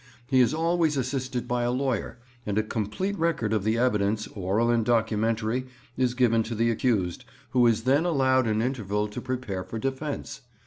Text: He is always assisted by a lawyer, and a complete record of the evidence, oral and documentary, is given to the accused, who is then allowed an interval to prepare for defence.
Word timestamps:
He 0.25 0.39
is 0.41 0.51
always 0.51 0.97
assisted 0.97 1.47
by 1.47 1.61
a 1.61 1.69
lawyer, 1.69 2.17
and 2.43 2.57
a 2.57 2.63
complete 2.63 3.15
record 3.19 3.53
of 3.53 3.63
the 3.63 3.77
evidence, 3.77 4.25
oral 4.29 4.71
and 4.71 4.83
documentary, 4.83 5.67
is 5.95 6.15
given 6.15 6.41
to 6.41 6.55
the 6.55 6.71
accused, 6.71 7.23
who 7.51 7.67
is 7.67 7.83
then 7.83 8.03
allowed 8.05 8.47
an 8.47 8.63
interval 8.63 9.07
to 9.09 9.21
prepare 9.21 9.63
for 9.63 9.77
defence. 9.77 10.41